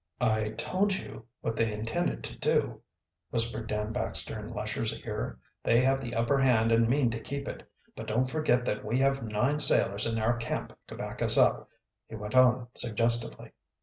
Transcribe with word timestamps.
"I 0.19 0.49
told 0.57 0.95
you 0.95 1.27
what 1.41 1.55
they 1.55 1.71
intended 1.71 2.23
to 2.23 2.35
do," 2.39 2.81
whispered 3.29 3.67
Dan 3.67 3.93
Baxter 3.93 4.39
in 4.39 4.51
Lesher's 4.51 4.99
ear. 5.05 5.37
"They 5.63 5.81
have 5.81 6.01
the 6.01 6.15
upper 6.15 6.39
hand 6.39 6.71
and 6.71 6.89
mean 6.89 7.11
to 7.11 7.19
keep 7.19 7.47
it. 7.47 7.69
But 7.95 8.07
don't 8.07 8.25
forget 8.25 8.65
that 8.65 8.83
we 8.83 8.97
have 8.97 9.21
nine 9.21 9.59
sailors 9.59 10.07
in 10.11 10.17
our 10.17 10.37
camp 10.37 10.75
to 10.87 10.95
back 10.95 11.21
us 11.21 11.37
up," 11.37 11.69
he 12.07 12.15
went 12.15 12.33
on 12.33 12.69
suggestively. 12.73 13.51